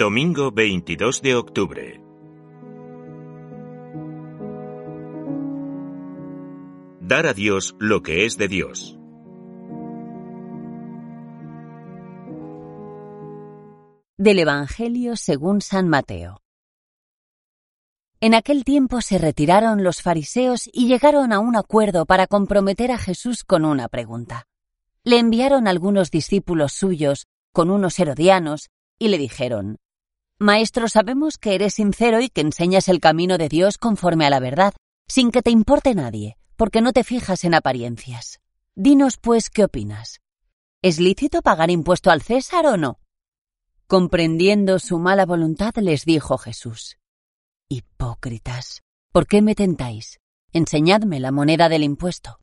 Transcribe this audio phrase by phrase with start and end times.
[0.00, 2.00] Domingo 22 de octubre.
[7.00, 8.96] Dar a Dios lo que es de Dios.
[14.16, 16.42] Del Evangelio según San Mateo.
[18.20, 22.98] En aquel tiempo se retiraron los fariseos y llegaron a un acuerdo para comprometer a
[22.98, 24.46] Jesús con una pregunta.
[25.02, 29.78] Le enviaron algunos discípulos suyos con unos herodianos y le dijeron,
[30.40, 34.38] Maestro, sabemos que eres sincero y que enseñas el camino de Dios conforme a la
[34.38, 34.72] verdad,
[35.08, 38.38] sin que te importe nadie, porque no te fijas en apariencias.
[38.76, 40.20] Dinos, pues, ¿qué opinas?
[40.80, 43.00] ¿Es lícito pagar impuesto al César o no?
[43.88, 46.98] Comprendiendo su mala voluntad, les dijo Jesús,
[47.68, 50.20] Hipócritas, ¿por qué me tentáis?
[50.52, 52.38] Enseñadme la moneda del impuesto.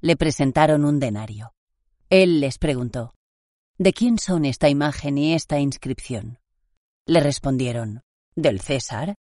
[0.00, 1.52] Le presentaron un denario.
[2.10, 3.12] Él les preguntó,
[3.76, 6.38] ¿De quién son esta imagen y esta inscripción?
[7.06, 8.00] Le respondieron,
[8.34, 9.16] ¿Del César?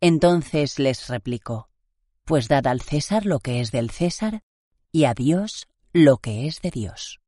[0.00, 1.68] Entonces les replicó,
[2.24, 4.42] Pues dad al César lo que es del César
[4.92, 7.18] y a Dios lo que es de Dios.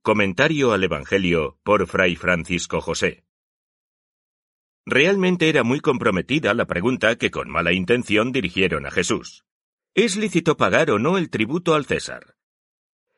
[0.00, 3.27] Comentario al Evangelio por Fray Francisco José.
[4.90, 9.44] Realmente era muy comprometida la pregunta que con mala intención dirigieron a Jesús.
[9.94, 12.36] ¿Es lícito pagar o no el tributo al César?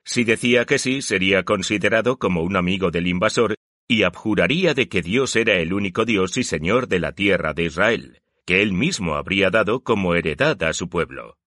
[0.03, 3.54] Si decía que sí, sería considerado como un amigo del invasor
[3.86, 7.66] y abjuraría de que Dios era el único Dios y Señor de la tierra de
[7.66, 11.38] Israel, que él mismo habría dado como heredad a su pueblo.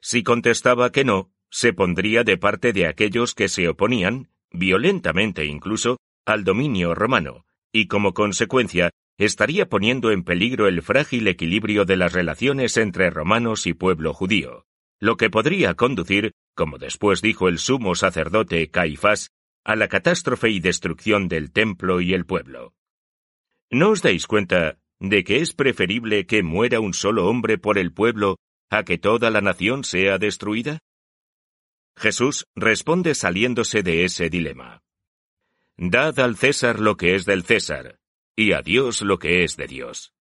[0.00, 5.98] Si contestaba que no, se pondría de parte de aquellos que se oponían, violentamente incluso,
[6.26, 12.12] al dominio romano, y como consecuencia estaría poniendo en peligro el frágil equilibrio de las
[12.12, 14.66] relaciones entre romanos y pueblo judío,
[15.00, 19.30] lo que podría conducir, como después dijo el sumo sacerdote Caifás,
[19.64, 22.74] a la catástrofe y destrucción del templo y el pueblo.
[23.70, 27.92] ¿No os dais cuenta de que es preferible que muera un solo hombre por el
[27.92, 28.38] pueblo
[28.70, 30.78] a que toda la nación sea destruida?
[31.96, 34.82] Jesús responde saliéndose de ese dilema.
[35.76, 37.98] Dad al César lo que es del César,
[38.36, 40.12] y a Dios lo que es de Dios.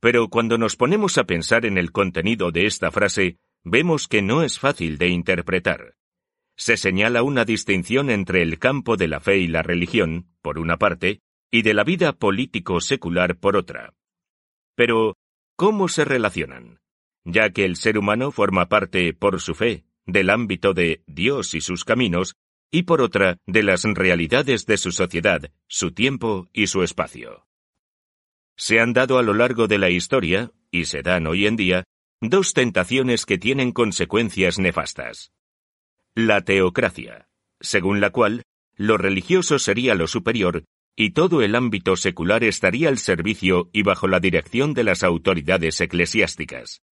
[0.00, 4.42] Pero cuando nos ponemos a pensar en el contenido de esta frase, vemos que no
[4.42, 5.96] es fácil de interpretar.
[6.56, 10.76] Se señala una distinción entre el campo de la fe y la religión, por una
[10.76, 11.20] parte,
[11.50, 13.94] y de la vida político-secular por otra.
[14.74, 15.16] Pero,
[15.56, 16.80] ¿cómo se relacionan?
[17.24, 21.60] Ya que el ser humano forma parte, por su fe, del ámbito de Dios y
[21.60, 22.34] sus caminos,
[22.70, 27.46] y por otra de las realidades de su sociedad, su tiempo y su espacio.
[28.56, 31.84] Se han dado a lo largo de la historia, y se dan hoy en día,
[32.20, 35.32] dos tentaciones que tienen consecuencias nefastas.
[36.14, 37.28] La teocracia,
[37.60, 38.42] según la cual
[38.76, 40.64] lo religioso sería lo superior
[41.00, 45.80] y todo el ámbito secular estaría al servicio y bajo la dirección de las autoridades
[45.80, 46.82] eclesiásticas.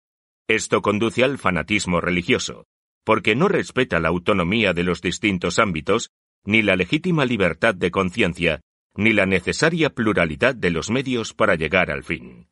[0.47, 2.67] Esto conduce al fanatismo religioso,
[3.06, 6.11] porque no respeta la autonomía de los distintos ámbitos,
[6.44, 8.62] ni la legítima libertad de conciencia,
[8.97, 12.49] ni la necesaria pluralidad de los medios para llegar al fin.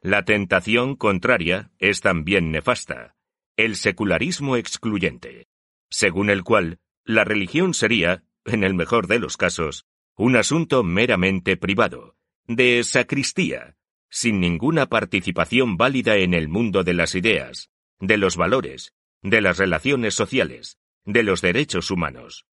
[0.00, 3.16] La tentación contraria es también nefasta,
[3.56, 5.48] el secularismo excluyente,
[5.90, 11.56] según el cual la religión sería, en el mejor de los casos, un asunto meramente
[11.56, 12.14] privado,
[12.46, 13.74] de sacristía,
[14.10, 18.94] sin ninguna participación válida en el mundo de las ideas, de los valores,
[19.30, 22.46] de las relaciones sociales, de los derechos humanos.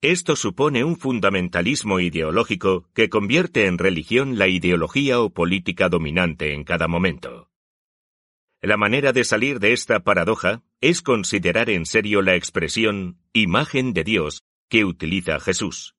[0.00, 6.62] Esto supone un fundamentalismo ideológico que convierte en religión la ideología o política dominante en
[6.62, 7.50] cada momento.
[8.62, 14.04] La manera de salir de esta paradoja es considerar en serio la expresión imagen de
[14.04, 15.96] Dios que utiliza Jesús,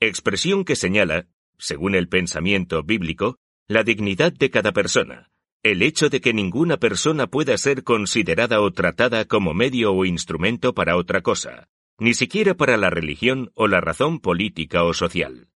[0.00, 1.26] expresión que señala,
[1.58, 3.38] según el pensamiento bíblico,
[3.68, 5.30] la dignidad de cada persona,
[5.64, 10.74] el hecho de que ninguna persona pueda ser considerada o tratada como medio o instrumento
[10.74, 15.48] para otra cosa, ni siquiera para la religión o la razón política o social.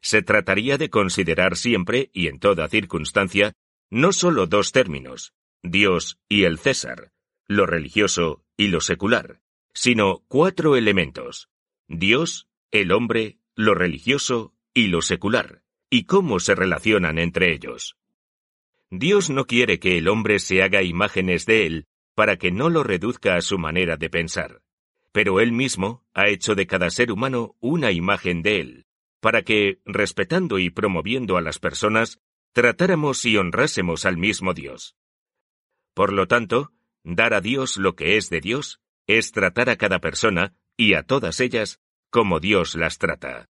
[0.00, 3.52] Se trataría de considerar siempre y en toda circunstancia
[3.90, 7.10] no sólo dos términos, Dios y el César,
[7.48, 9.40] lo religioso y lo secular,
[9.74, 11.48] sino cuatro elementos,
[11.88, 17.96] Dios, el hombre, lo religioso y lo secular, y cómo se relacionan entre ellos.
[18.90, 22.82] Dios no quiere que el hombre se haga imágenes de él para que no lo
[22.82, 24.62] reduzca a su manera de pensar,
[25.12, 28.86] pero él mismo ha hecho de cada ser humano una imagen de él,
[29.20, 32.20] para que, respetando y promoviendo a las personas,
[32.52, 34.96] tratáramos y honrásemos al mismo Dios.
[35.94, 36.72] Por lo tanto,
[37.02, 41.02] dar a Dios lo que es de Dios es tratar a cada persona y a
[41.02, 41.80] todas ellas
[42.10, 43.48] como Dios las trata.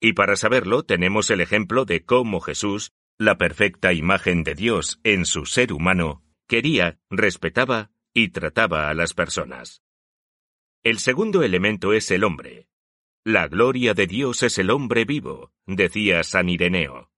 [0.00, 5.26] Y para saberlo tenemos el ejemplo de cómo Jesús, la perfecta imagen de Dios en
[5.26, 9.82] su ser humano, quería, respetaba y trataba a las personas.
[10.82, 12.68] El segundo elemento es el hombre.
[13.24, 17.10] La gloria de Dios es el hombre vivo, decía San Ireneo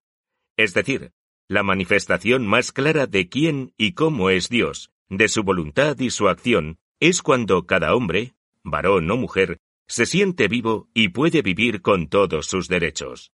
[0.61, 1.13] es decir,
[1.49, 6.29] la manifestación más clara de quién y cómo es Dios, de su voluntad y su
[6.29, 9.59] acción, es cuando cada hombre, varón o mujer,
[9.89, 13.33] se siente vivo y puede vivir con todos sus derechos.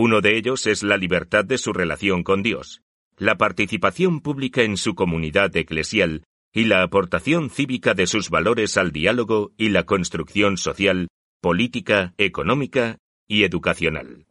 [0.00, 2.82] Uno de ellos es la libertad de su relación con Dios,
[3.16, 6.22] la participación pública en su comunidad eclesial
[6.52, 11.08] y la aportación cívica de sus valores al diálogo y la construcción social,
[11.40, 14.26] política, económica y educacional.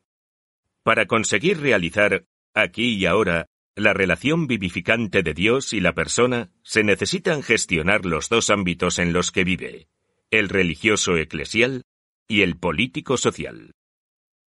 [0.83, 2.23] Para conseguir realizar,
[2.53, 8.29] aquí y ahora, la relación vivificante de Dios y la persona, se necesitan gestionar los
[8.29, 9.89] dos ámbitos en los que vive,
[10.31, 11.83] el religioso eclesial
[12.25, 13.73] y el político social.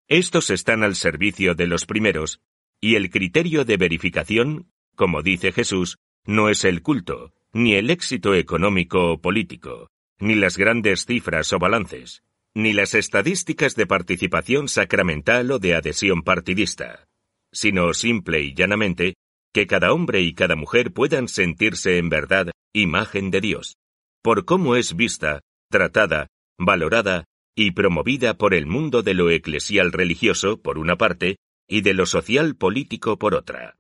[0.08, 2.42] Estos están al servicio de los primeros,
[2.82, 8.36] y el criterio de verificación, como dice Jesús, no es el culto, ni el éxito
[8.36, 9.90] económico o político,
[10.20, 12.24] ni las grandes cifras o balances,
[12.54, 17.08] ni las estadísticas de participación sacramental o de adhesión partidista,
[17.52, 19.16] sino simple y llanamente
[19.54, 23.78] que cada hombre y cada mujer puedan sentirse en verdad imagen de Dios,
[24.22, 26.28] por cómo es vista, tratada,
[26.58, 31.94] valorada y promovida por el mundo de lo eclesial religioso, por una parte, y de
[31.94, 33.78] lo social político por otra.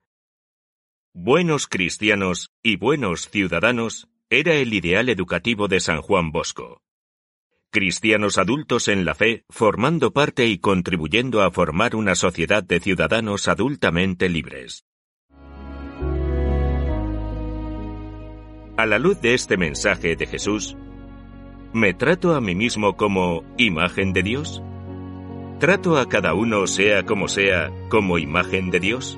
[1.13, 6.83] Buenos cristianos y buenos ciudadanos era el ideal educativo de San Juan Bosco
[7.73, 13.47] cristianos adultos en la fe, formando parte y contribuyendo a formar una sociedad de ciudadanos
[13.47, 14.85] adultamente libres.
[18.77, 20.77] A la luz de este mensaje de Jesús,
[21.73, 24.61] ¿me trato a mí mismo como imagen de Dios?
[25.59, 29.17] ¿Trato a cada uno, sea como sea, como imagen de Dios?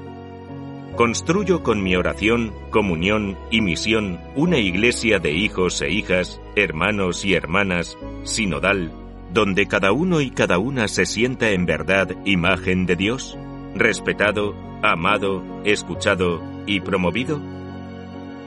[0.96, 7.34] Construyo con mi oración, comunión y misión una iglesia de hijos e hijas, hermanos y
[7.34, 8.94] hermanas, sinodal,
[9.34, 13.38] donde cada uno y cada una se sienta en verdad imagen de Dios,
[13.76, 17.42] respetado, amado, escuchado y promovido?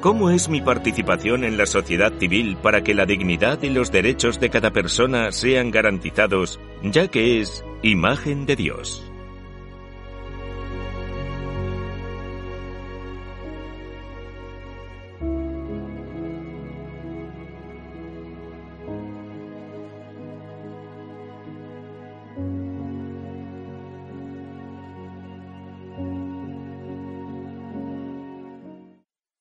[0.00, 4.38] ¿Cómo es mi participación en la sociedad civil para que la dignidad y los derechos
[4.38, 9.07] de cada persona sean garantizados, ya que es imagen de Dios?